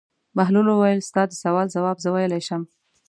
[0.35, 2.61] بهلول وویل: ستا د سوال ځواب زه ویلای شم.